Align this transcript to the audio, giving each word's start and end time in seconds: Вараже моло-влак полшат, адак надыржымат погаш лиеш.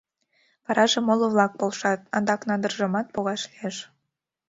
Вараже 0.65 0.99
моло-влак 1.07 1.51
полшат, 1.59 1.99
адак 2.17 2.41
надыржымат 2.49 3.07
погаш 3.15 3.41
лиеш. 3.51 3.75